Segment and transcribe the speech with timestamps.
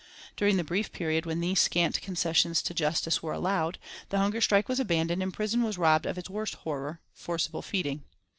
[0.35, 3.77] During the brief period when these scant concessions to justice were allowed,
[4.09, 8.03] the hunger strike was abandoned and prison was robbed of its worst horror, forcible feeding.